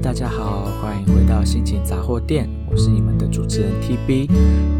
[0.00, 4.30] 大家好，欢迎回到心情杂货店，我是你们的主持人 TB。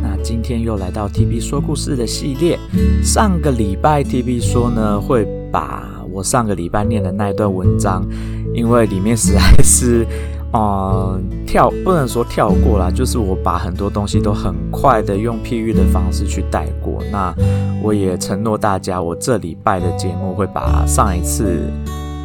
[0.00, 2.58] 那今天又来到 TB 说故事的系列。
[3.02, 8.06] 上个礼拜 TB 说呢，会把我上个礼拜念的那一段文章，
[8.54, 10.06] 因为里面实在是，
[10.52, 17.02] 呃，跳不能说跳过啦，就是我把很多东西都很快的用譬喻的方式去带过。
[17.10, 17.34] 那
[17.82, 21.64] 我也承诺大家，我这礼拜的节目会把上一次。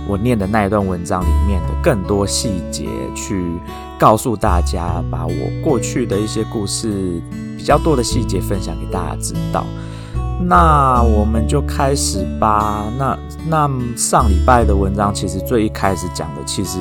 [0.08, 3.44] 我念的那一段文章里面的更多细节，去
[3.98, 5.34] 告诉大家，把我
[5.64, 7.22] 过去的一些故事
[7.58, 9.66] 比较多的细节分享给大家知道。
[10.46, 12.86] 那我们就开始吧。
[12.98, 16.80] 那那上礼拜的文章其实最一开始讲的，其实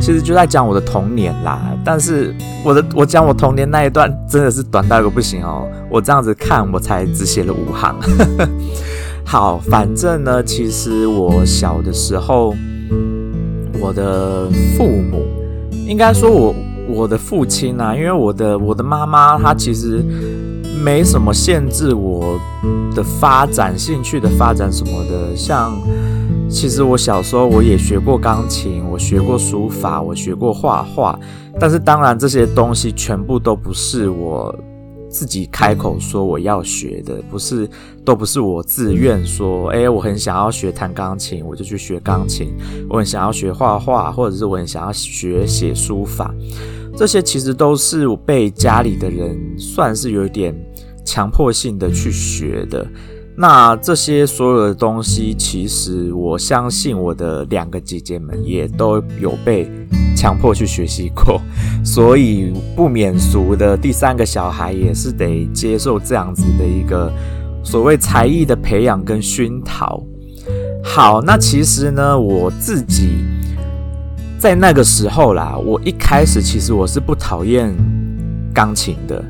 [0.00, 1.60] 其实就在讲我的童年啦。
[1.84, 2.32] 但是
[2.64, 5.66] 我的我讲我童年那一段真的是短到一个不行哦。
[5.90, 7.96] 我这样子看，我才只写了五行。
[9.26, 12.54] 好，反正呢，其实我小的时候，
[13.80, 15.24] 我的父母，
[15.88, 16.54] 应该说我
[16.86, 20.04] 我的父亲啊，因为我的我的妈妈她其实
[20.84, 22.38] 没什么限制我
[22.94, 25.76] 的发展兴趣的发展什么的，像
[26.48, 31.18] 其实我小时候我也学过钢琴，我学过书法，我学过画画，
[31.58, 34.54] 但是当然这些东西全部都不是我。
[35.14, 37.70] 自己开口说我要学的，不是，
[38.04, 42.48] 都不是我自愿说，诶，我很想要学弹钢琴，我就去学钢琴；
[42.90, 46.34] 我很想要学画画，或者是我很想要学写书法，
[46.96, 50.52] 这些其实都是我被家里的人算是有点
[51.04, 52.84] 强迫性的去学的。
[53.36, 59.68] 那这些所有的东西，其实我相信我的两个姐姐们也都有被
[60.16, 61.40] 强迫去学习过，
[61.84, 67.12] 所以不免俗的第三个小孩也是得接受这样子的一个
[67.64, 70.00] 所谓才艺的培养跟熏陶。
[70.84, 73.24] 好，那其实呢，我自己
[74.38, 77.74] 在那个时候啦，我一开始其实我是不讨厌
[78.54, 79.24] 钢琴的，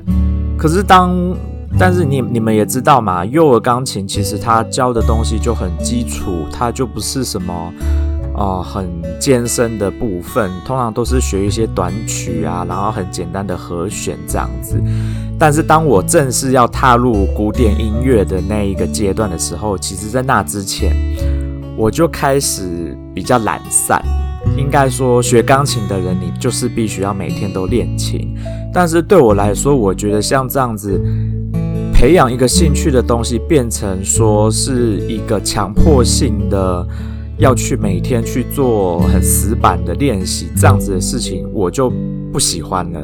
[0.58, 1.34] 可是当
[1.78, 7.72] 但是你你们也知道嘛，幼儿钢琴其实它教的东西就很基础，它就不是什么
[8.36, 8.88] 哦、很
[9.20, 14.82] 艰深的部分，通常都是学一些短曲啊，然后很简单的和弦这样子。
[15.38, 20.92] 但是当我正式要踏入古典音乐的那一个阶段的时候，其实在那之前
[21.76, 24.02] 我就开始比较懒散。
[24.56, 28.36] 应该说，学钢琴的人，你就是必须要每天都练琴。
[28.72, 31.00] 但是对我来说，我觉得像这样子。
[32.04, 36.86] 培养一个兴趣的东西，变成说是一个强迫性的
[37.38, 41.90] 要去每天去做很死板的练习，这样子的事情我就
[42.30, 43.00] 不喜欢了，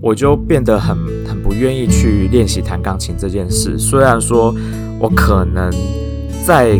[0.00, 3.78] 我就变得很很不愿意去练习弹钢琴这件事。
[3.78, 4.52] 虽然说
[4.98, 5.70] 我可能
[6.44, 6.70] 在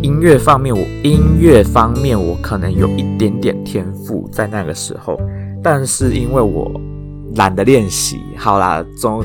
[0.00, 5.18] 音乐方面，我音乐方面我可能有一点点天赋在那个时候，
[5.64, 6.80] 但是因为我
[7.34, 9.24] 懒得练习，好啦，总。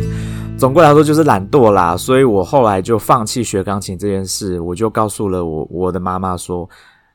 [0.63, 4.57] 总归来说就是懒惰啦，所以我后来就放弃学钢琴这件事。
[4.62, 6.69] 我就告诉了我我的妈妈说：“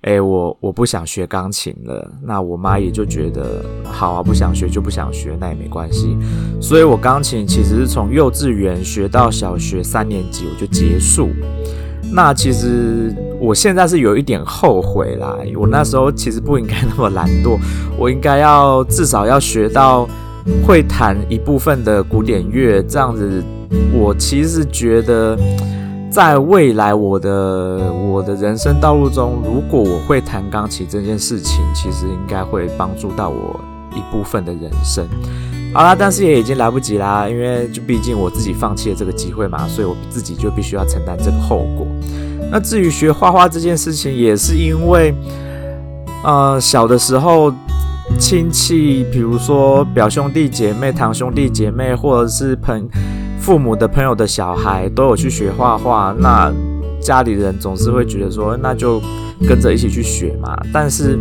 [0.05, 6.15] 诶，我我不想学钢琴了。”那我妈也就觉得好啊，不想学就不想学，那也没关系。
[6.61, 11.31] 所以我钢琴其实是从幼稚园学到小学三年级我就结束。
[12.13, 17.57] 那其实我现在是有一点后悔啦，我那时候其实不应该那么懒惰，
[17.99, 20.07] 我应该要至少要学到。
[20.67, 23.43] 会弹一部分的古典乐，这样子，
[23.93, 25.39] 我其实觉得，
[26.11, 33.61] 在未来我的我的人生道路中，如果我会弹钢琴这件事情，其实应该会帮助到我
[33.95, 35.07] 一部分的人生。
[35.75, 41.87] 好啦，但是也已经来不及啦，因为就毕竟我自己放弃了这个机会嘛，所以我自己就必须要承担这个后果。
[42.51, 45.15] 那至于学画画这件事情，也是因为，
[46.25, 47.53] 呃，小的时候。
[48.17, 52.89] 亲戚，比如说表兄弟姐妹、堂兄弟姐妹，或者是朋
[53.39, 56.15] 父母的朋友的小孩，都有去学画画。
[56.19, 56.53] 那
[57.01, 59.01] 家里人总是会觉得说，那就
[59.47, 60.57] 跟着一起去学嘛。
[60.73, 61.19] 但是，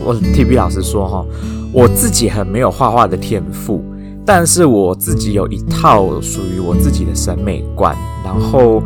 [0.00, 1.24] 我 TB 老师说哈，
[1.72, 3.84] 我自己很没有画画的天赋，
[4.24, 7.94] 但是我自己有一套属于我自己的审美观。
[8.24, 8.82] 然后，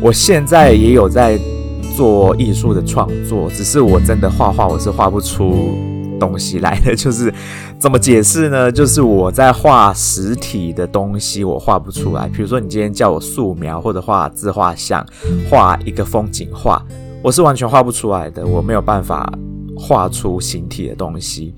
[0.00, 1.38] 我现在也有在
[1.96, 5.91] 做艺术的创作，只是我真的画画，我是画不出。
[6.22, 7.34] 东西来的 就是
[7.80, 8.70] 怎么解释呢？
[8.70, 12.28] 就是我在画实体的东西，我画不出来。
[12.28, 15.04] 比如说，你今天叫我素描或者画自画像，
[15.50, 16.80] 画一个风景画，
[17.24, 18.46] 我是完全画不出来的。
[18.46, 19.32] 我没有办法
[19.76, 21.52] 画出形体的东西。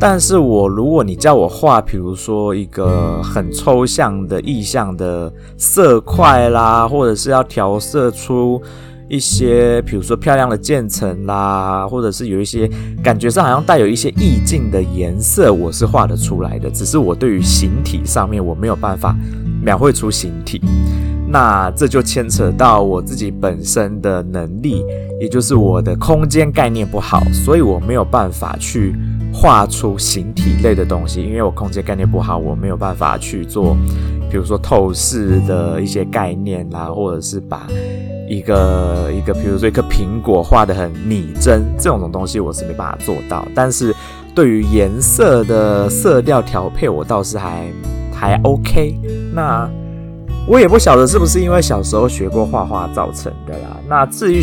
[0.00, 8.60] 但是我如果你叫我画，比如说一个很抽象的意象的色块啦，或者是要调色出。
[9.10, 12.70] 一些，比如说漂亮的渐层啦，或者是有一些
[13.02, 16.70] 感觉上好像带有一些意境的颜色，我是画得出来的。
[16.70, 19.16] 只是我对于形体上面我没有办法
[19.60, 20.60] 描绘出形体，
[21.26, 24.84] 那这就牵扯到我自己本身的能力，
[25.20, 28.94] 也就是我的空间概念不好，所以我没有办法去
[29.34, 33.76] 画出形体类的东西，因为我空间概念不好，我没有办法去做。
[34.30, 37.66] 比如说透视的一些概念啦，或者是把
[38.30, 43.44] 一个一个，比如说一颗苹果画得很拟真，这种东西我是没办法做到。
[43.56, 43.92] 但是
[44.36, 47.66] 对于颜色的色调调配，我倒是还
[48.14, 48.94] 还 OK。
[49.34, 49.68] 那
[50.46, 53.76] 我也不晓得是不是因为小时候学过画画造成的啦。
[53.88, 54.40] 那至于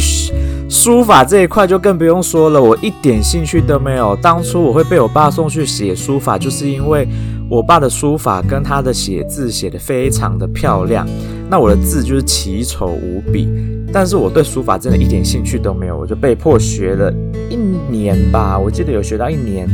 [0.69, 4.13] 书法这一块，就更不用说了，我一点兴趣都没有。
[4.17, 7.07] 当初我会被我爸送去写书法，就是因为。
[7.49, 11.07] 我爸的书法跟他的写字写得非常的漂亮，
[11.49, 13.47] 那我的字就是奇丑无比，
[13.91, 17.13] 但是我对书法真的一点兴趣都没有，我就被迫学了
[17.49, 19.65] 一年吧，我记得有学到一年，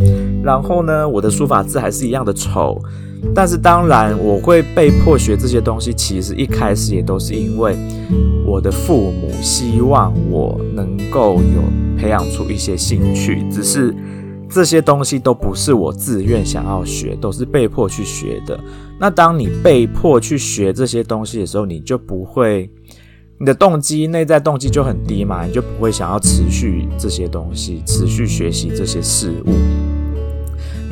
[0.43, 2.79] 然后呢，我的书法字还是一样的丑，
[3.33, 7.75] 但是当然我会被迫学这些东西，其实一开始也都是因为
[8.45, 11.63] 我的父母希望我能够有
[11.97, 13.91] 培养出一些兴趣，只是。
[14.53, 18.59] 这些东西都不是我自愿想要学，都是被迫去学的。
[19.00, 22.69] 那当你被迫去学这些东西的时候，你就不会，
[23.39, 29.82] 你的动机、内在动机就很低嘛，你就不会想要持续这些东西，持续学习这些事物。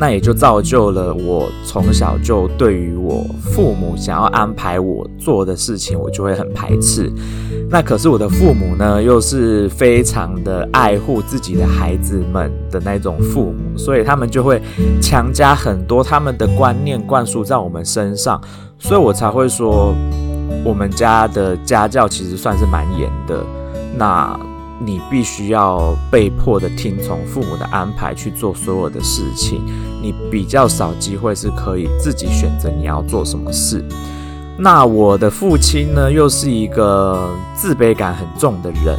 [0.02, 7.08] 那也就造就了我从小就对于我父母想要安排我做的事情，我就会很排斥。
[7.70, 14.60] 那可是我的父母呢，又是非常的爱护自己的孩子们的那种父母，所以他们就会
[15.00, 18.42] 强加很多他们的观念灌输在我们身上，
[18.80, 19.94] 所以我才会说，
[20.66, 23.46] 我们家的家教其实算是蛮严的。
[23.96, 24.36] 那。
[24.84, 29.62] 你必须要被迫的听从父母的安排去做所有的事情，
[30.02, 33.84] 你比较少机会是可以自己选择你要做什么事。
[34.58, 38.98] 那我的父亲呢，又是一个自卑感很重的人，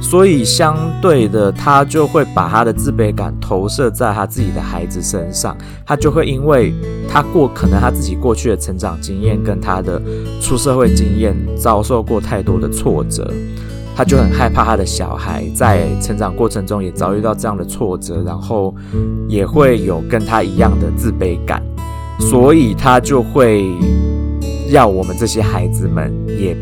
[0.00, 6.72] 所以相对的，他就会把他的自卑感投射在他自己的孩子身上，他就会因为
[7.08, 10.00] 他过可能他自己过去的成长经验跟他的
[10.40, 13.32] 出社会经验遭受过太多的挫折。
[13.98, 18.72] 他就很害怕他的小孩在成长过程中也遭遇到这样的挫折，然后
[19.26, 21.60] 也会有跟他一样的自卑感，
[22.20, 23.66] 所以他就会
[24.70, 26.56] 要我们这些孩子们也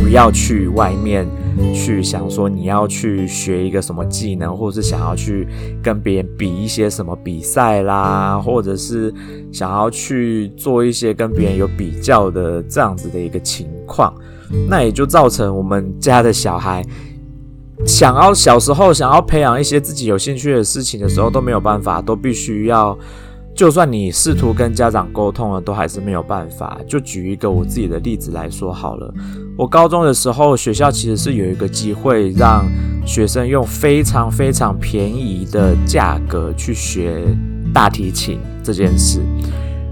[0.00, 1.26] 不要去外面
[1.74, 5.44] 去想说你要去学一个什么技能，或者是想要去
[5.82, 9.12] 跟别人比一些什么比赛啦，或者是
[9.50, 14.14] 想要去做一些跟别人有比较的这样子的一个情况。
[14.68, 16.84] 那也就造成我们家的小孩
[17.84, 22.96] 想要小时候想要培养一些自己有兴趣的事情的时候都没有办法，都必须要，
[23.54, 26.78] 就算你试图跟家长沟通了，都还是没有办法。
[26.88, 29.12] 就举一个我自己的例子来说好了，
[29.58, 32.64] 我高中的时候学校其实是有一个机会让
[33.04, 37.22] 学生用非常非常便宜的价格去学
[37.74, 39.20] 大提琴这件事。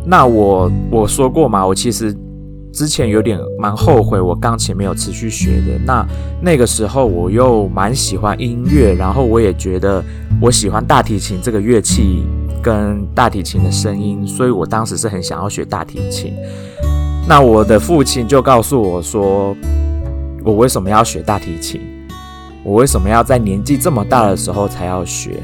[0.07, 2.17] 那我我说过嘛，我其实。
[2.75, 5.79] 之前有点蛮后悔，我钢琴没有持续学的。
[5.87, 6.05] 那
[6.43, 10.03] 那个时候我又蛮喜欢音乐，然后我也觉得
[10.41, 12.25] 我喜欢大提琴这个乐器
[12.61, 16.35] 跟大提琴的声音，所以我当时是很想要学大提琴。
[17.29, 19.57] 那我的父亲就告诉我说，
[20.45, 21.81] 我为什么要学大提琴？
[22.65, 25.41] 我为什么要在年纪这么大的时候才要学？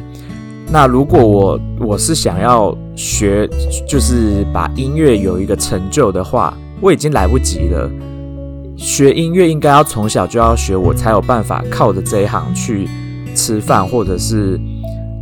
[0.69, 3.49] 那如果我我是想要学，
[3.87, 6.53] 就是把音乐有一个成就的话。
[6.81, 7.91] 我已经来不及了。
[8.77, 12.89] 学音乐应该要从小就要学，我才有办法靠着这一行去
[13.35, 14.59] 吃饭，或者是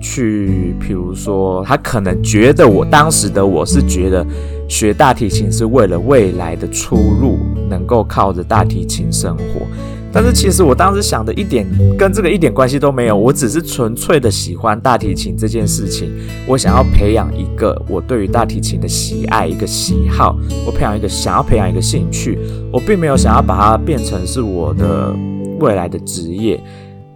[0.00, 4.25] 去，比如说，他可能觉得我当时的我是觉得
[4.69, 7.38] 学大提琴是为了未来的出路，
[7.69, 9.67] 能够靠着大提琴生活。
[10.11, 16.11] 但是其实我当时想的一点跟这个一点关系都没有，我只是纯粹的喜欢大提琴这件事情，
[16.47, 20.37] 我想要培养一个我对于大提琴的喜爱，一个喜好，
[20.67, 22.38] 我培养一个想要培养一个兴趣，
[22.73, 25.15] 我并没有想要把它变成是我的
[25.61, 26.59] 未来的职业，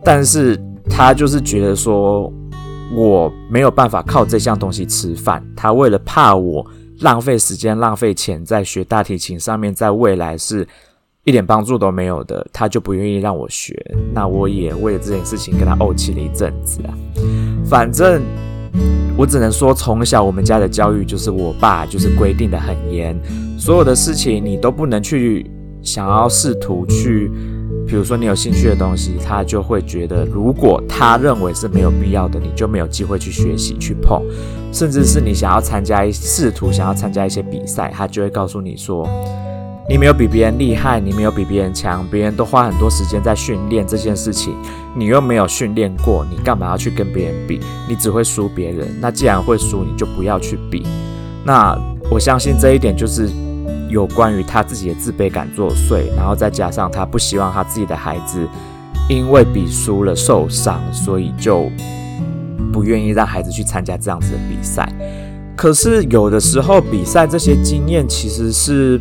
[0.05, 2.31] 但是他就是觉得说
[2.95, 6.65] 我没有办法靠这项东西吃饭，他为了怕我
[7.01, 10.69] 浪费时间浪费钱在学大提琴上面，在未来是。
[11.25, 13.75] 一点帮助都没有的，他就不愿意让我学。
[14.13, 16.95] 那我也为了这件事情跟他怄气了一阵子啊。
[17.65, 18.21] 反正
[19.17, 23.17] 我只能说，从小我们家的教育就是我爸就是规定的很严，
[23.57, 25.49] 所有的事情你都不能去
[25.81, 27.31] 想要试图去，
[27.87, 34.21] 比如说你有兴趣的东西，他就会觉得，如果他认为是没有必要的，你就没有机会去学习、去碰，
[34.73, 39.07] 甚至是你想要参加试图想要参加一些比赛，他就会告诉你说，
[39.89, 44.55] 你没有比别人厉害，你没有比别人强，别人都花很多时间在训练这件事情，
[44.97, 47.61] 你又没有训练过，你干嘛要去跟别人比？
[47.89, 48.89] 你只会输别人。
[49.01, 50.87] 那既然会输，你就不要去比。
[51.45, 51.77] 那
[52.11, 53.29] 我相信这一点就是。
[53.91, 58.49] 有关于他自己的自卑感作祟，然后再加上他不希望他自己的孩子
[59.07, 61.69] 因为比输了受伤，所以就
[62.73, 64.91] 不愿意让孩子去参加这样子的比赛。
[65.55, 68.99] 可是有的时候比赛这些经验其实是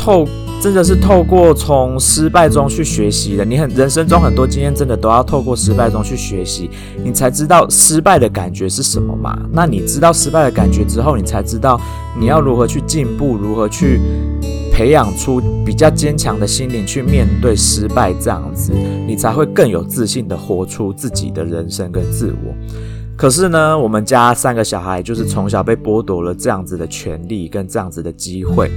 [0.00, 0.26] 透。
[0.62, 3.42] 真的是透过从失败中去学习的。
[3.42, 6.68] 你很人生中很多经验，真的都要透过失败中去学习，
[7.02, 9.38] 你才知道失败的感觉是什么嘛？
[9.50, 11.80] 那你知道失败的感觉之后，你才知道
[12.18, 13.98] 你要如何去进步，如何去
[14.70, 18.70] 培养出比较坚强的心灵去面对失败，这样子
[19.06, 22.54] 你才会更有自信的活出自己的人生跟自我。
[23.16, 28.70] 可是呢，我们家三个小孩就是从小被剥夺了这样子的权利跟这样子的机会。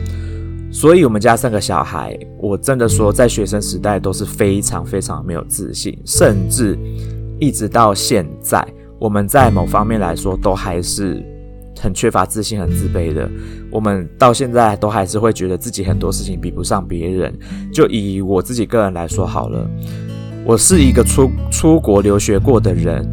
[0.74, 6.76] 所以，我们家三个小孩，我真的说，在学生时代都是非常非常没有自信，甚至
[7.40, 11.24] 一直到现在，我们在某方面来说都还是
[11.80, 13.30] 很缺乏自信、很自卑的。
[13.72, 17.32] 我们到现在都还是会觉得自己很多事情比不上别人。
[17.72, 19.70] 就以我自己个人来说好了，
[20.44, 23.08] 我是一个出出国留学过的人，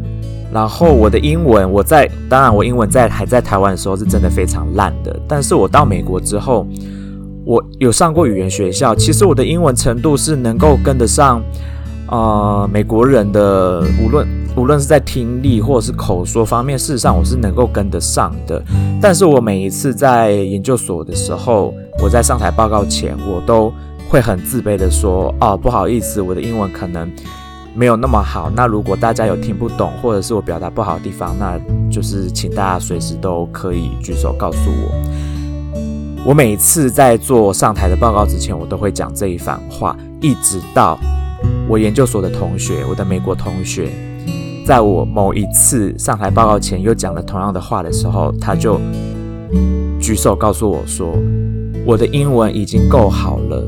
[0.51, 6.65] 然后我的英文，我在当然我英文在还在台湾的时候是真的非常烂的，但是我到美国之后。
[7.51, 11.43] 我有上过语言学校，其实我的英文程度是能够跟得上，
[12.07, 18.63] 呃，美国人的，无论无论是在听力或者是口说方面，事实上我是能够跟得上的。
[19.01, 23.73] 但是我每一次在研究所的时候，我在上台报告前，我都
[24.07, 27.11] 会很自卑的说：“哦，不好意思，我的英文可能
[27.75, 28.49] 没有那么好。
[28.55, 31.59] 那如果大家有听不懂，或者是我表达不好的地方，那
[31.91, 34.95] 就是请大家随时都可以举手告诉我。”
[36.23, 40.99] 我每次在做上台的报告之前，我都会讲这一番话，一直到
[41.67, 43.89] 我研究所的同学，我的美国同学，
[44.63, 48.79] 在我某一次上台报告前又讲了同样的话的时候，他就
[49.99, 51.11] 举手告诉我说
[51.87, 53.65] ：“我的英文已经够好了。”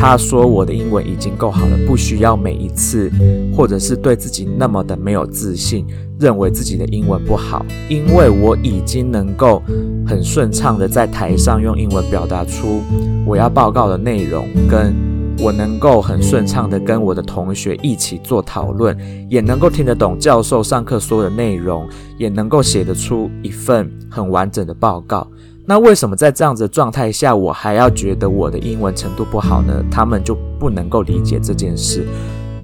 [0.00, 3.10] 他说：“我的英文已经够好了，不需要每一次，
[3.54, 5.86] 或者是对自己那么的没有自信。”
[6.18, 9.62] 认为自己的英文不好，因为我已经能够
[10.06, 12.82] 很顺畅的在台上用英文表达出
[13.24, 14.94] 我要报告的内容，跟
[15.38, 18.94] 我能够很顺畅的跟我的同学一起做讨论，
[19.30, 21.88] 也能够听得懂教授上课说的内容，
[22.18, 25.26] 也能够写得出一份很完整的报告。
[25.70, 29.80] 那为什么在这样子的状态下，我还要觉得我的英文程度不好呢？
[29.88, 32.04] 他们就不能够理解这件事，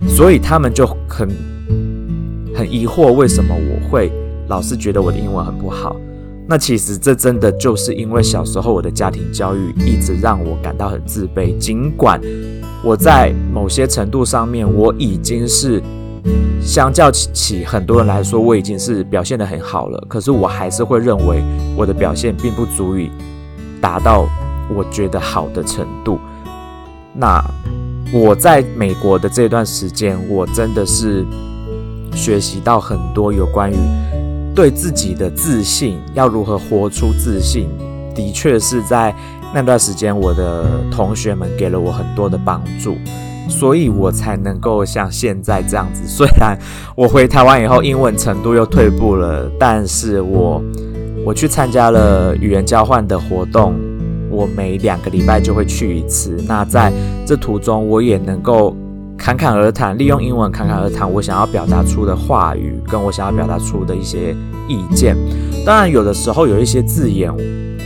[0.09, 1.31] 所以他们就很。
[2.53, 4.11] 很疑惑，为什么我会
[4.49, 5.95] 老是觉得我的英文很不好？
[6.49, 11.57] 那其实这真的就是因为小时候我的家庭教育一直让我感到很自卑。
[11.59, 12.21] 尽管
[12.83, 15.81] 我在某些程度上面我已经是
[16.61, 21.43] 相较起很多人来说，我已经是表现得很好了，可是我还是会认为
[21.77, 23.11] 我的表现并不足以
[23.81, 24.29] 达到
[24.75, 26.19] 我觉得好的程度。
[27.15, 27.43] 那
[28.13, 31.25] 我在美国的这段时间，我真的是。
[32.15, 33.77] 学习到很多有关于
[34.55, 37.69] 对自己的自信，要如何活出自信，
[38.15, 39.15] 的确是在
[39.53, 42.97] 那段时间，我的同学们给了我很多的帮助，
[43.49, 46.03] 所以我才能够像现在这样子。
[46.07, 46.59] 虽然
[46.95, 50.63] 我回台湾以后英文程度又退步了，但是我
[51.25, 53.75] 我去参加了语言交换的活动，
[54.31, 56.43] 我每两个礼拜就会去一次。
[56.47, 56.93] 那在
[57.27, 58.77] 这途中，我也能够。
[59.19, 64.37] 侃侃而谈，利用英文侃侃而谈，我想要表达出的话语，跟我想要表达出的一些
[64.69, 65.17] 意见。
[65.65, 67.33] 当然，有的时候有一些字眼，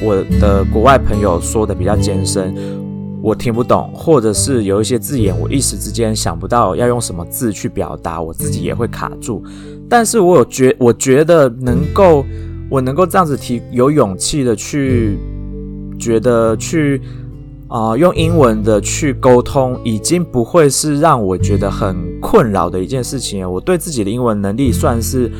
[0.03, 2.53] 我的国外朋友说的比较艰深，
[3.23, 9.43] 我听不懂，或者是有一些字眼，我一时之间想不到要用什么字去表达，我自己也会卡住。
[9.89, 12.25] 但是我有觉，我觉得能够，
[12.71, 15.19] 我能够这样子提，有勇气的去，
[15.99, 17.01] 觉得去。
[17.73, 23.49] 啊、用英文的去沟通，已经不会是让我觉得很困扰的一件事情。
[23.49, 25.31] 我对自己的英文能力算是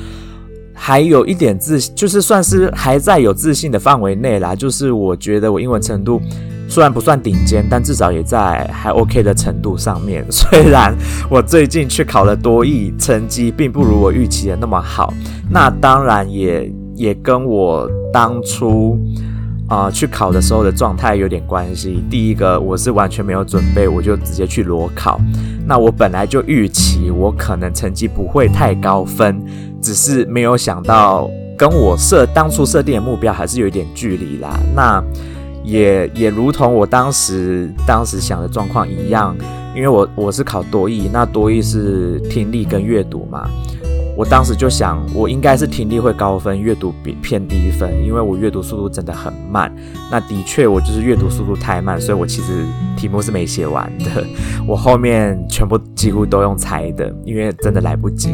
[0.73, 4.55] 还有一点自，就是算是还在有自信的范围内啦。
[4.55, 6.21] 就是我觉得我英文程度
[6.71, 10.25] 虽然不算顶尖，但至少也在还 OK 的程度上面。
[10.33, 10.97] 虽然
[11.29, 15.13] 我最近去考了多艺，成绩并不如我预期的那么好。
[15.51, 18.99] 那当然也也跟我当初。
[19.71, 22.03] 啊、去考的时候的状态有点关系。
[22.11, 25.21] 第一个，我是完全没有准备，我就直接去裸考。
[25.65, 29.41] 那我本来就预期我可能成绩不会太高分，
[29.81, 34.59] 只是没有想到跟我设当初设定的目标还是有一点距离啦。
[34.75, 35.01] 那
[35.63, 39.37] 也也如同我当时当时想的状况一样，
[39.75, 43.49] 因为我我是考多译，那多译是听力跟阅读嘛。
[44.17, 49.75] 我当时就想，我应该是听力会高分，阅读比偏低分，因为我阅读速度真的很慢。
[50.11, 52.67] 那的确，我就是阅读速度太慢，所以我其实
[52.99, 54.27] 题目是没写完的。
[54.67, 58.31] 我后面全部几乎都用猜的，因为真的来不及。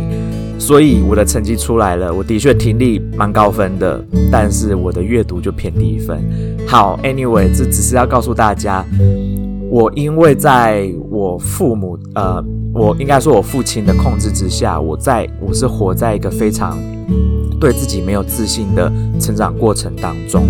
[0.59, 6.23] 所以我的成绩出来了，我的确听力蛮高分的，但是我的阅读就偏低分。
[6.67, 8.85] 好，Anyway，这只是要告诉大家，
[9.71, 12.45] 我因为在我父母呃。
[12.79, 16.79] 我应该说，我父亲的控制之下，我在我是活在一个非常
[17.59, 20.45] 对自己没有自信的成长过程当中，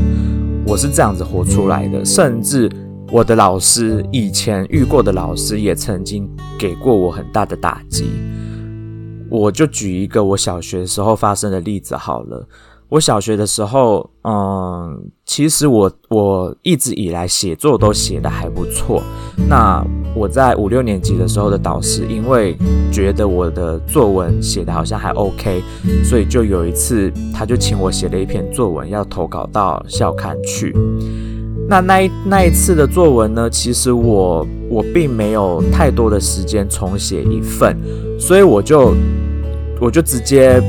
[0.66, 2.04] 我是这样子活出来的。
[2.04, 2.68] 甚至
[3.12, 8.10] 我的老师以前遇过的老师也曾经给过我很大的打击。
[9.30, 12.46] 我就举一个我小学时候发生的例子好了。
[12.88, 19.02] 我小学的时候，嗯，其实我我一直以来写作都写得还不错。
[19.48, 22.56] 那我在五六年级的时候的导师，因为
[22.92, 25.60] 觉得我的作文写得好像还 OK，
[26.04, 30.72] 所以就有一次他就请我写了一篇作文要投稿到校刊去。
[31.68, 37.76] 那那一那一次的作文呢，其实我我并没有太多的时间重写一份，
[38.18, 38.94] 所以我就
[39.80, 40.62] 我就直接。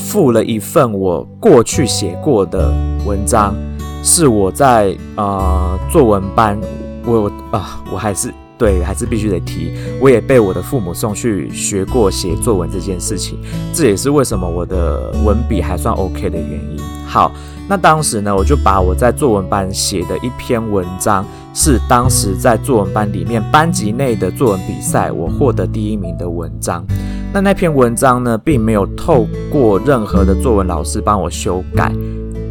[0.00, 2.72] 附了一份我过去写过的
[3.04, 3.54] 文章，
[4.02, 6.58] 是我在呃作文班，
[7.04, 13.38] 我啊、我还是对，还是必须得提，我也被我的父母送去学过写作文这件事情，
[13.74, 16.78] 这也是为什么我的文笔还算 OK 的原因。
[17.04, 17.30] 好，
[17.68, 26.82] 那当时呢，我就把我在作文班写的一篇文章，是当时在作文班里面班级内的作文比赛，我获得第一名的文章。
[27.30, 31.92] 那那篇文章呢，并没有透过任何的作文老师帮我修改，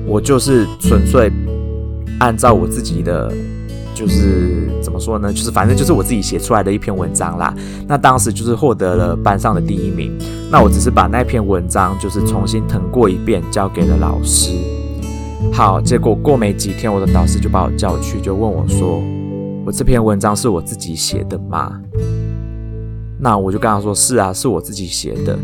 [0.06, 1.32] 我就是纯粹
[2.20, 3.34] 按照我自己的，
[3.96, 7.52] 就是怎么说呢，就是反正就是我自己写出来的一篇文章啦。
[7.88, 10.16] 那当时就是获得了班上的第一名。
[10.52, 14.52] 那我只是把那篇文章就是重新誊过一遍，交给了老师。
[15.54, 19.02] 好，结果过没几天，我的导师就把我叫去，就问我说
[19.66, 21.82] ：“我这篇文章是我自己写的吗？”
[23.20, 25.38] 那我就跟他说：“是啊，是我自己写的。”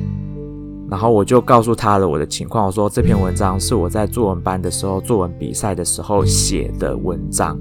[0.88, 7.58] 然后我就告诉他了我的情况，我说这篇文章是我在作文班的时候，作文比赛的时候写的文章。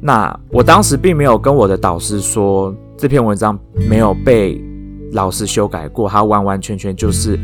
[0.00, 4.62] 那我当时并没有跟我的导师说这篇文章没有被
[5.10, 7.36] 老师修改过，它完完全全就是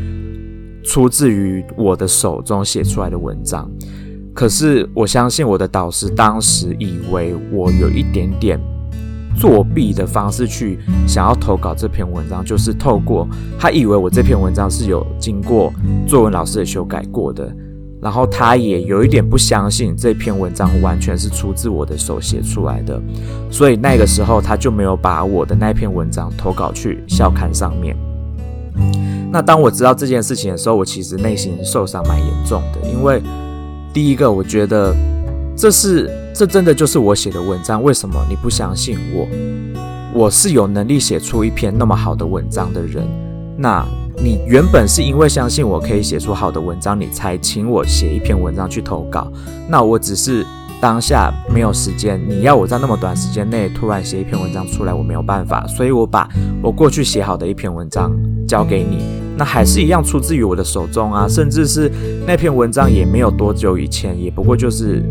[0.85, 3.69] 出自于我的手中写出来的文章。
[4.33, 8.59] 可是我相信我的导师当时以为我有一点点。
[9.37, 13.27] 作弊的方式去想要投稿这篇文章，就是透过
[13.59, 15.73] 他以为我这篇文章是有经过
[16.07, 17.53] 作文老师的修改过的，
[18.01, 22.97] 然后他也有一点不相信这篇文章完全是出自我的手写出来的，
[23.51, 27.93] 所以那个时候他就没有把我的那篇文章投稿去校刊上面。
[29.35, 33.21] 那当我知道这件事情的时候，我其实内心受伤蛮严重的，因为
[33.93, 34.95] 第一个我觉得
[35.57, 36.09] 这是。
[36.33, 39.25] 这真的就是我写的文章，为什么你不相信我？
[40.13, 43.07] 我是有能力写出一篇那么好的文章的人。
[43.57, 43.85] 那
[44.17, 49.31] 你原本是因为相信我可以写出好的文章，你才请我写一篇文章去投稿。
[49.69, 50.45] 那我只是
[50.81, 56.27] 当下没有时间，你要我在那么短时间内突然写一篇文章出来，我没有办法，所以我把
[56.61, 58.11] 我过去写好的一篇文章
[58.45, 59.05] 交给你，
[59.37, 61.91] 那还是一样出自于我的手中啊，甚至是
[62.25, 65.03] 那篇文章也没有多久以前，也不过就是。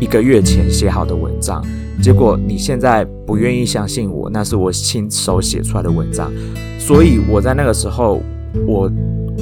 [0.00, 1.64] 一个月前写好的文章，
[2.02, 6.30] 结果你现在不愿意相信我，那是我亲手写出来的文章，
[6.80, 8.20] 所以我在那个时候，
[8.66, 8.90] 我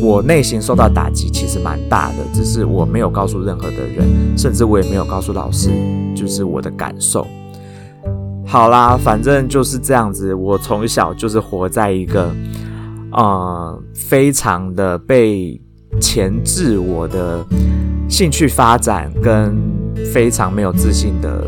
[0.00, 5.70] 我内心受到打击其实蛮大的，只是我没有告诉任何的人，甚至我也没有告诉老师，
[6.14, 7.26] 就是我的感受。
[8.46, 12.30] 好啦，反正就是这样子，我从小就是活在一个，
[13.12, 15.60] 呃，非常的被
[16.00, 17.44] 钳制我的
[18.08, 19.56] 兴趣发展跟。
[20.12, 21.46] 非常没有自信的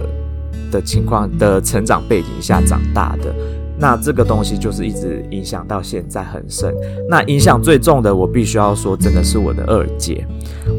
[0.71, 3.35] 的情况的成长背景下长大的，
[3.79, 6.73] 那这个东西就是一直影响到现在很深。
[7.09, 10.27] 那影响最重的，我必须要说，真的是我的二姐。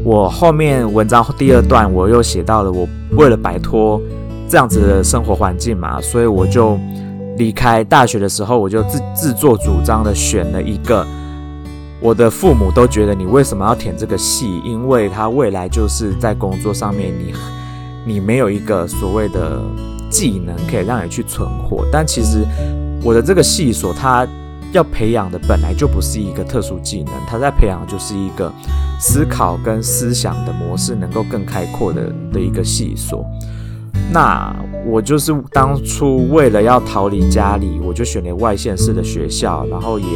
[0.04, 4.00] 我后面文章第二段我又写到了，我为了摆脱
[4.48, 6.78] 这样子的生活环境嘛，所以我就
[7.38, 11.06] 离开大学的时候，我就自自作主张的选了一个。
[11.98, 14.60] 我的父母都觉得你为什么要填这个系？
[14.64, 17.32] 因为他未来就是在工作上面你，
[18.04, 19.60] 你没有一个所谓的
[20.10, 21.86] 技能可以让你去存活。
[21.90, 22.44] 但其实
[23.02, 24.28] 我的这个系所，它
[24.72, 28.52] 要培养的本来就不是一个特殊技能，它在培养就是一个
[29.00, 33.24] 思考跟思想的模式能够更开阔的的一个系所。
[34.12, 34.54] 那
[34.86, 40.06] 我就是当初为了要逃离家里，我就选了外县市的学校，然后也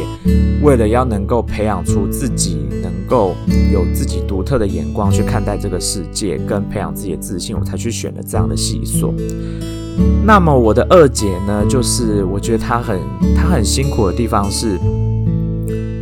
[0.63, 3.35] 为了要能够培养出自己能够
[3.71, 9.13] 有自己独特的眼光去看待这个世界，跟培养自己的自信，我才去选了这样的系所。
[10.25, 12.97] 那么我的二姐呢，就是我觉得她很
[13.35, 14.79] 她很辛苦的地方是，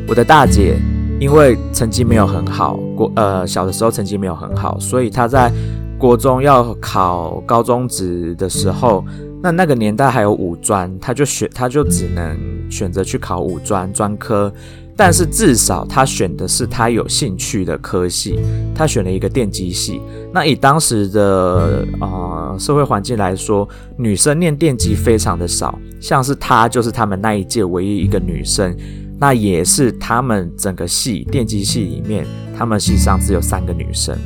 [0.08, 0.78] 我的大姐
[1.20, 5.52] 因为成绩没有很好，过呃小的时候成绩没有很好，所以她在。
[6.00, 9.06] 国中要考高中职的时候，
[9.44, 12.38] 那那个年代还有五专，他就选，他就只能
[12.72, 14.52] 选择去考五专专科。
[14.96, 18.38] 但是至少他选的是他有兴趣的科系，
[18.76, 20.02] 他选了一个电机系。
[20.34, 28.76] 那以当时的呃社会环境来说，女生念电机非常的少，像是她就是他们那一届唯一一个女生，
[29.18, 32.26] 那也是他们整个系电机系里面，
[32.58, 34.18] 他们系上只有三个女生。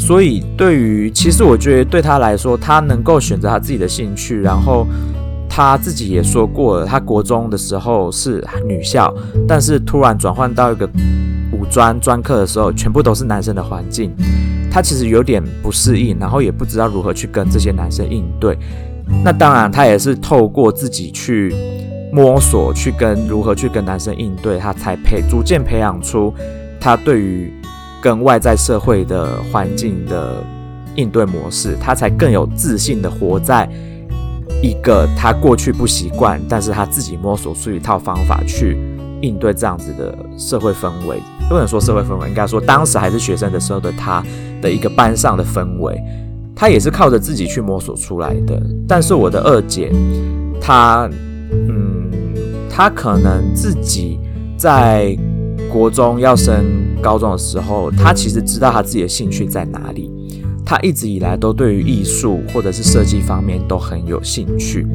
[0.00, 4.86] 所以，对于其实我觉得对他来说，他能够选择他自己的兴趣，然后
[5.46, 9.14] 他自己也说过了，他国中的时候是女校，
[9.46, 10.88] 但是突然转换到一个
[11.52, 14.10] 五专专科的时候，全部都是男生的环境，
[14.72, 18.58] 他其实有点不适应，然后也不知道如何去跟这些男生应对。
[19.22, 21.54] 那当然，他也是透过自己去
[22.10, 26.34] 摸索，去跟如何去跟男生应对，他才培逐渐培养出
[26.80, 27.52] 他对于。
[28.02, 30.42] 跟外在社会的环境的
[30.96, 33.68] 应对模式，他才更有自信的活在
[34.62, 38.76] 一个他过去不习惯，但是他自己摸索出一套方法去
[39.20, 41.20] 应对这样子的社会氛围。
[41.48, 44.24] 不能说社会氛围，应该说当时还是学生的时候的他
[44.62, 46.00] 的一个班上的氛围，
[46.56, 48.60] 他也是靠着自己去摸索出来的。
[48.88, 49.92] 但是我的二姐，
[50.60, 51.08] 她，
[51.68, 52.10] 嗯，
[52.70, 54.18] 她可能自己
[54.56, 55.16] 在。
[55.70, 56.64] 国中要升
[57.00, 60.10] 高中的时候，他其实知道他自己的兴趣在哪里。
[60.64, 64.86] 他一直以来都对于艺术或者是设计方面都很有兴趣。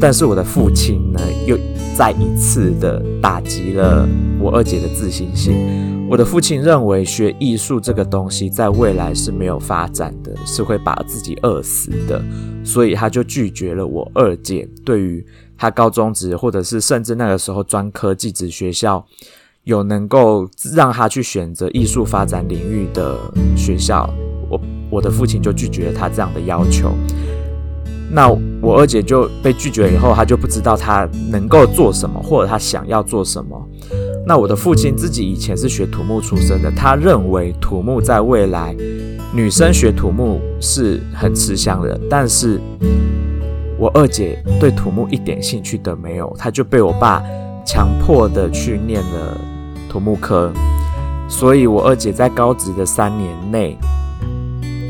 [0.00, 1.58] 但是我的父亲呢，又
[1.96, 4.08] 再一次的打击了
[4.40, 6.06] 我二姐的自信心。
[6.08, 12.22] 我的父亲认为学艺术这个东西在未来是没有发展的，是会把自己饿死的，
[12.62, 19.04] 所以他就拒绝了我二姐对于他高中职或者是甚至那个时候专科技职学校。
[19.68, 23.18] 有能够让他去选择艺术发展领域的
[23.54, 24.08] 学校，
[24.48, 26.90] 我我的父亲就拒绝了他这样的要求。
[28.10, 28.30] 那
[28.62, 33.62] 我二姐就被拒绝以后，他就不知道他能够做什么，或者他想要做什么。
[34.26, 38.74] 那我的父亲自己以前是学土木出身的，他认为土木在未来
[39.34, 42.58] 女生学土木是很吃香的，但是
[43.78, 47.22] 我二姐对土木一点兴趣都没有，他就被我爸
[47.66, 49.38] 强迫的去念了。
[49.88, 50.52] 土木科，
[51.28, 53.78] 所以我二姐在高职的三年内，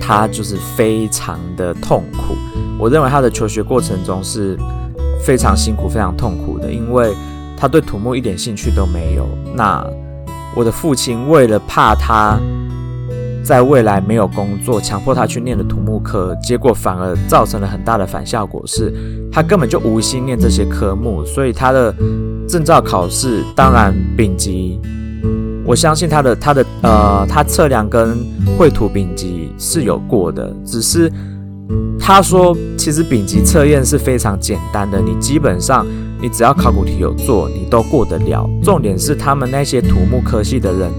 [0.01, 2.35] 她就是非常的痛苦。
[2.79, 4.59] 我认为她的求学过程中是
[5.25, 7.15] 非常辛苦、非常痛苦的，因为
[7.57, 9.27] 她对土木一点兴趣都没有。
[9.55, 9.85] 那
[10.55, 12.39] 我的父亲为了怕她
[13.45, 18.93] 在未来没有工作，强迫他去念的土木科，结果反而造成了很大的反效果，是
[19.33, 21.95] 他根本就无心念这些科目，所以他的。
[22.49, 24.81] 证照考试当然丙级，
[25.67, 28.17] 我相信他的他的呃，他测量跟
[28.57, 31.13] 绘图丙级是有过的，只是
[32.01, 35.87] 他说其实丙级测验是非常简单的，你基本上
[36.19, 38.49] 你只要考古题有做，你都过得了。
[38.63, 40.91] 重点是他们那些土木科系的人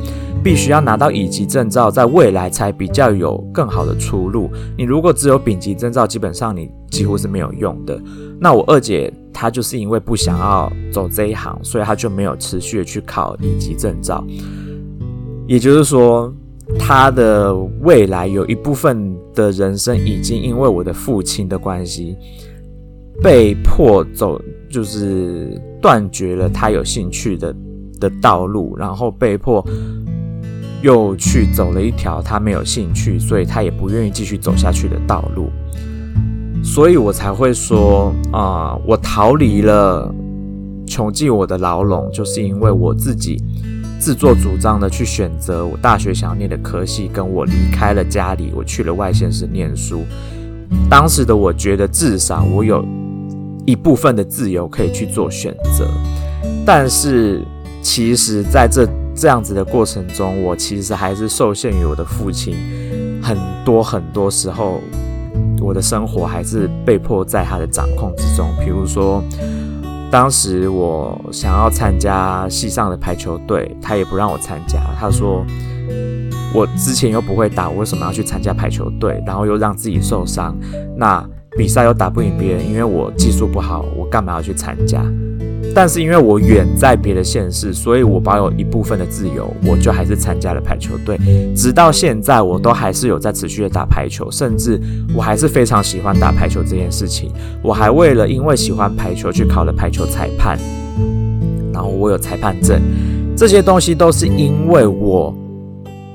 [0.44, 4.50] 必须要拿到乙级证照，在未来才比较有更好的出路。
[4.78, 8.02] 你如果只有丙级证照，基本上你几乎是没有用的。
[8.40, 9.14] 那我二姐。
[9.32, 14.22] 她就是因为不想要走这一行，所以她就没有持续的去考乙级证照。
[15.48, 16.34] 也就是说，
[16.78, 22.18] 她的未来有一部分的人生已经因为我的父亲的关系
[23.24, 27.56] 被迫走，就是断绝了她有兴趣的
[27.98, 29.66] 的道路，然后被迫
[30.82, 35.50] 又去走了一条他没有兴趣，所以他也不愿意继续走下去的道路。
[36.64, 40.14] 所以我才会说啊、我逃离了
[40.86, 43.42] 穷尽我的牢笼，就是因为我自己
[44.00, 50.04] 自作主张的去选择我大学想要念的科系，跟我离开了家里，我去了外县市念书。
[50.90, 52.86] 当时的我觉得至少我有
[53.66, 55.88] 一部分的自由可以去做选择，
[56.66, 57.44] 但是
[57.82, 58.88] 其实在这
[59.20, 62.56] 这样子的过程中，我其实还是受限于我的父亲，
[63.22, 64.80] 很多很多时候。
[65.62, 68.48] 我的生活还是被迫在他的掌控之中。
[68.64, 69.22] 比如说，
[70.10, 74.80] 当时我想要参加系上的排球队，他也不让我参加。
[74.98, 75.46] 他说，
[76.56, 79.22] 我之前又不会打，我为什么要去参加排球队？
[79.28, 80.58] 然后又让自己受伤，
[80.98, 81.24] 那
[81.58, 85.04] 比赛又打不赢别人，因为我技术不好，我干嘛要去参加？
[85.74, 91.18] 但是因为我远在别的县市，所以我保有一部分的自由，我就还是参加了排球队。
[91.56, 94.82] 直到现在，我都还是有在持续的打排球，甚至
[95.16, 97.32] 我还是非常喜欢打排球这件事情。
[97.62, 100.58] 我还为了因为喜欢排球去考了排球裁判，
[101.72, 102.82] 然后我有裁判证。
[103.38, 105.34] 这些东西都是因为我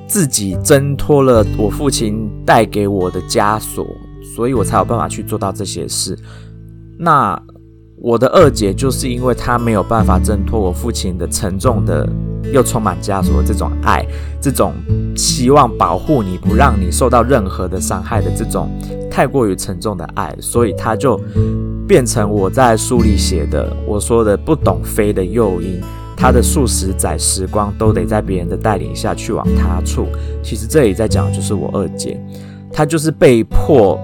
[0.07, 3.87] 自己挣脱了我父亲带给我的枷锁，
[4.37, 6.19] 所以我才有办法去做到这些事。
[6.99, 7.41] 那。
[8.05, 12.07] 我的二姐就是因为她没有办法挣脱我父亲的沉重的
[12.53, 14.05] 又充满枷锁的这种爱，
[14.43, 14.75] 这种
[15.17, 18.71] 希望保护你不让你受到任何的伤害的这种
[19.11, 21.19] 太过于沉重的爱，所以她就
[21.89, 25.81] 变成我在书里写的我说的不懂飞的诱因，
[26.15, 30.07] 她的数十载时光都得在别人的带领下去往他处。
[30.43, 32.23] 其实这里在讲的就是我二姐，
[32.71, 33.99] 她就是被迫。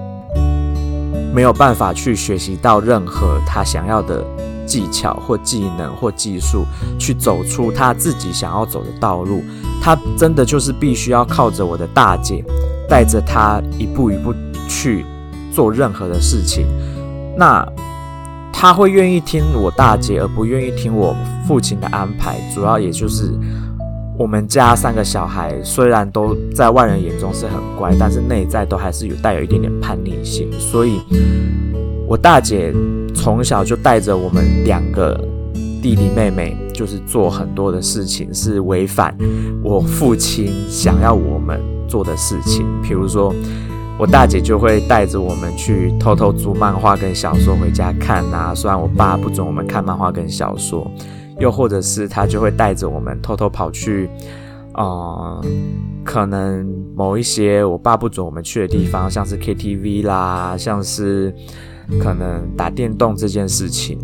[1.33, 4.25] 没有办法去学习到任何他想要的
[4.65, 6.65] 技巧或技能或技术，
[6.99, 9.43] 去走出他自己想要走的道路。
[9.81, 12.43] 他真的就是必须要靠着我的大姐，
[12.87, 14.33] 带着他一步一步
[14.67, 15.05] 去
[15.51, 16.65] 做任何的事情。
[17.37, 17.65] 那
[18.53, 21.15] 他会愿意听我大姐，而不愿意听我
[21.47, 23.33] 父亲的安排，主要也就是。
[24.17, 30.51] 我们家三个小孩虽然都在外人眼中是很乖，但是内在都还是有带有一点点叛逆性。
[30.59, 31.01] 所以，
[32.07, 32.71] 我大姐
[33.15, 35.19] 从小就带着我们两个
[35.81, 39.15] 弟弟妹妹，就是做很多的事情是违反
[39.63, 42.63] 我父亲想要我们做的事情。
[42.83, 43.33] 比如说，
[43.97, 50.89] 我大姐就会带着我们去偷偷租漫画跟小说回家看啊，虽然我爸不准我们看漫画跟小说。
[51.41, 54.07] 又或者是他就会带着我们偷偷跑去，
[54.75, 55.43] 呃，
[56.03, 61.33] 可能某一些我爸不准我们去的地方，像是 KTV 啦，像是
[61.99, 63.97] 可能打电动这件事情。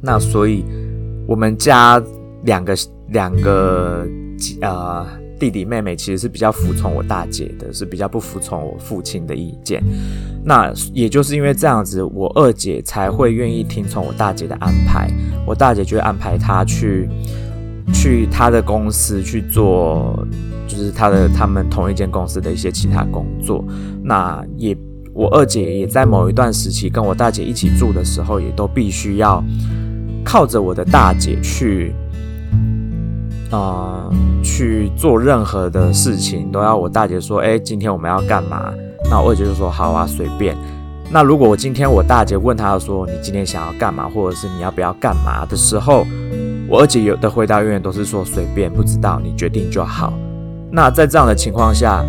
[0.00, 0.64] 那所以
[1.28, 2.02] 我们家
[2.44, 2.74] 两个
[3.10, 4.04] 两个
[4.60, 5.06] 呃
[5.42, 9.82] 弟弟妹妹其实是比较服从我大姐的，是比较不服从我父亲的意见。
[10.44, 15.10] 那也就是因为这样子，我二姐才会愿意听从我大姐的安排。
[15.44, 17.08] 我大姐就会安排她去
[17.92, 20.16] 去她的公司去做，
[20.68, 23.64] 就是她的他们同一间公司的一些其他工作。
[24.00, 24.76] 那也
[25.12, 29.42] 我二姐也在某一段时期跟我大姐一起住的时候，也都必须要
[30.24, 31.92] 靠着我的大姐去，
[33.52, 34.10] 呃，
[34.42, 38.72] 去做任何的事情，都要我大姐说：“哎，今天我们要干嘛？”
[39.10, 40.56] 那我二姐就说好啊，随便。
[41.10, 46.06] 那如果我今天我大姐问她说，你今天想要干嘛，或者是你要不要干嘛的时候，
[46.66, 50.14] 我二姐有的回答永远都是说随便，不知道，你决定就好。
[50.70, 52.02] 那在这样的情况下，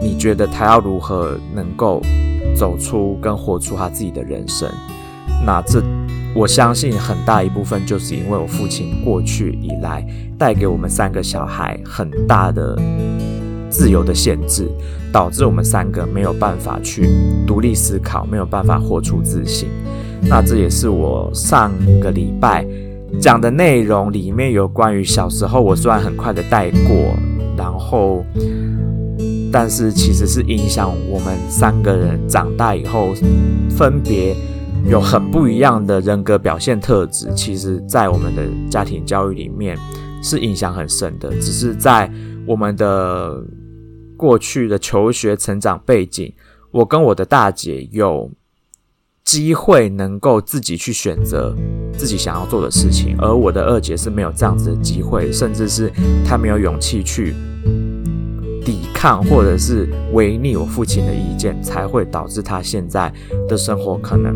[0.00, 2.00] 你觉得她要如何能够
[2.56, 4.66] 走出跟活出她自己的人生？
[5.44, 5.82] 那这
[6.34, 10.06] 我相信很大一部分就是因为我父亲过去以来
[10.38, 12.76] 带给我们三个小孩很大的。
[13.72, 14.68] 自由的限制，
[15.10, 17.08] 导致我们三个没有办法去
[17.46, 19.66] 独立思考，没有办法活出自信。
[20.20, 22.66] 那这也是我上个礼拜
[23.18, 27.16] 讲的内容里面有关于小时候，我虽然很快的带过，
[27.56, 28.22] 然后，
[29.50, 33.14] 但是其实是影响我们三个人长大以后，
[33.70, 34.36] 分别
[34.84, 37.32] 有很不一样的人格表现特质。
[37.34, 39.76] 其实，在我们的家庭教育里面
[40.22, 42.10] 是影响很深的，只是在
[42.46, 43.44] 我们的。
[44.14, 46.32] 过去的求学成长背景，
[46.70, 48.30] 我跟我的大姐有
[49.24, 51.52] 机会能够自己去选择
[51.98, 55.90] 自己想要做的事情，而我的二姐是没有这样子的机会，甚至是
[56.24, 57.34] 她没有勇气去
[59.02, 63.12] 抗或者是违逆我父亲的意见，才会导致他现在
[63.48, 64.32] 的生活可能，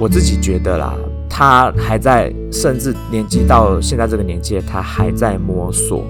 [0.00, 0.92] 我自己觉得啦，
[1.30, 6.04] 他还在，甚至年纪到现在这个年纪，他还在摸索。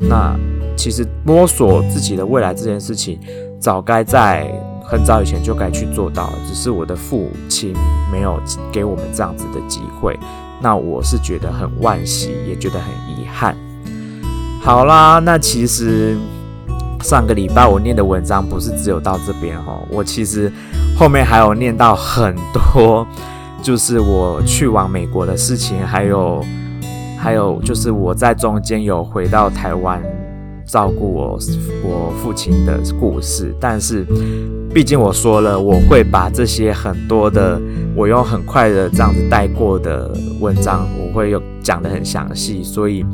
[0.00, 0.36] 那。
[0.74, 3.20] 其实摸索自己的未来这件事情，
[3.60, 4.50] 早该在
[4.82, 7.74] 很早以前就该去做到，只是我的父亲
[8.10, 8.40] 没有
[8.72, 10.18] 给我们这样子的机会。
[10.62, 13.54] 那我是觉得很惋惜，也觉得很遗憾。
[14.62, 16.16] 好啦，那其实
[17.02, 20.50] 上个礼拜我念的文章不是只有到这边哦，我其实
[20.96, 23.06] 后面还有念到很多，
[23.62, 26.42] 就是我去往美国的事情，还有
[27.18, 30.02] 还有就是我在中间有回到台湾。
[30.64, 31.38] 照顾我
[31.82, 33.52] 我父亲的故事。
[33.60, 34.06] 但是，
[34.72, 37.60] 毕竟我说了，我会把这些很多的
[37.96, 40.10] 我用很快的这样子带过的
[40.40, 42.62] 文章，我会有讲得很详细。
[42.62, 43.04] 所以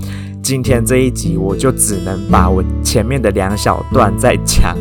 [0.48, 4.74] 今天这一集，我就只能把我前面的两小段再讲。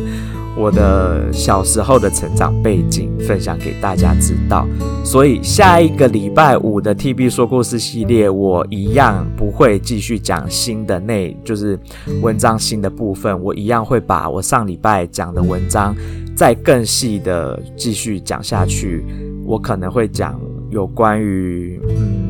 [0.56, 4.66] 我的小时候的成长背景分享给大家知道，
[5.04, 11.78] 所以下一个礼拜五的 TB 说故事系列，我一样不会继续讲新的内，就是
[12.22, 15.94] 文章新的部分，我一样会把我上礼拜讲的文章
[16.34, 19.04] 再更细的继续讲下去。
[19.46, 22.27] 我可能会讲有关于，嗯，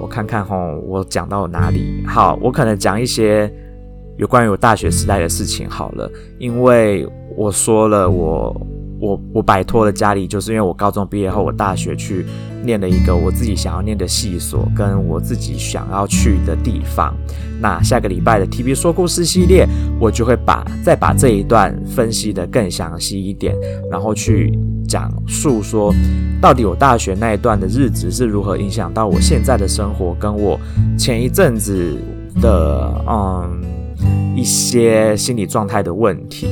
[0.00, 2.04] 我看看吼，我讲到哪里？
[2.06, 3.52] 好，我可能讲一些。
[4.16, 8.52] 有关于我大学时代的事情好了，因为我说了我，
[9.00, 12.26] 我我摆脱了家里，就是因为我高中毕业后，我大学去
[12.64, 17.14] 念了一个我自己想要念的系所，跟我自己想要去的地方。
[17.60, 19.66] 那下个礼拜的 TB 说故事系列，
[20.00, 23.54] 我就会把再把这一段分析得更详细一点，
[23.90, 24.58] 然后去
[24.88, 25.94] 讲述说，
[26.40, 30.58] 到底我大学那一段的日子是如何影响到我现在的生活，跟我
[30.98, 31.96] 前一阵子
[32.40, 33.62] 的嗯。
[34.36, 36.46] 一些心理状态的问题。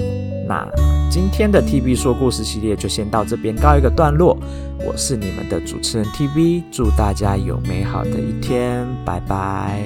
[0.46, 0.66] 那
[1.10, 4.36] 今天的 TB 说故事系列就先到这边告一个段落。
[4.78, 9.82] 我是你们的主持人 TB，祝大家有美好的一天，拜拜。